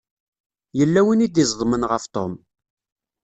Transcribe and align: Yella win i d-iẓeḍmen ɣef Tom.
Yella 0.77 1.01
win 1.05 1.23
i 1.25 1.27
d-iẓeḍmen 1.29 1.87
ɣef 1.91 2.03
Tom. 2.13 2.33